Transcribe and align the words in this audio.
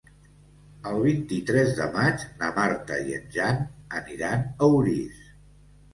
El 0.91 0.95
vint-i-tres 1.07 1.75
de 1.81 1.87
maig 1.97 2.25
na 2.41 2.49
Marta 2.57 2.99
i 3.11 3.15
en 3.21 3.29
Jan 3.39 3.63
aniran 4.03 4.49
a 4.49 4.71
Orís. 4.79 5.21